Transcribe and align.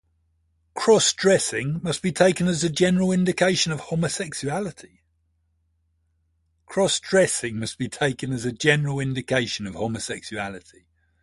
Cross-dressing 0.73 1.83
must 1.83 2.01
be 2.01 2.11
taken 2.11 2.47
as 2.47 2.63
a 2.63 2.71
general 2.71 3.11
indication 3.11 3.71
of 3.71 3.79
homosexuality. 3.81 4.97